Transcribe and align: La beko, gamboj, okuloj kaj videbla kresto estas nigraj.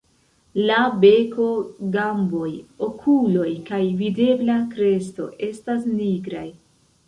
La 0.69 0.77
beko, 1.03 1.45
gamboj, 1.97 2.49
okuloj 2.89 3.53
kaj 3.69 3.83
videbla 4.03 4.59
kresto 4.75 5.31
estas 5.53 5.89
nigraj. 5.97 6.47